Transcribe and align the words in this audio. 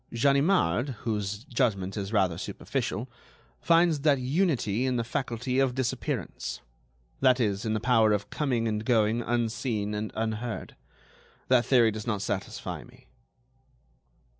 Ganimard, 0.15 0.89
whose 1.01 1.43
judgment 1.43 1.95
is 1.95 2.11
rather 2.11 2.39
superficial, 2.39 3.07
finds 3.59 3.99
that 3.99 4.17
unity 4.17 4.87
in 4.87 4.95
the 4.95 5.03
faculty 5.03 5.59
of 5.59 5.75
disappearance; 5.75 6.59
that 7.19 7.39
is, 7.39 7.65
in 7.65 7.73
the 7.75 7.79
power 7.79 8.11
of 8.11 8.31
coming 8.31 8.67
and 8.67 8.83
going 8.83 9.21
unseen 9.21 9.93
and 9.93 10.11
unheard. 10.15 10.75
That 11.49 11.67
theory 11.67 11.91
does 11.91 12.07
not 12.07 12.23
satisfy 12.23 12.83
me." 12.83 13.09